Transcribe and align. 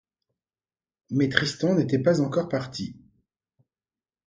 Mais 1.11 1.29
Tristan 1.29 1.75
n’était 1.75 2.01
pas 2.01 2.21
encore 2.21 2.49
parti. 2.49 2.97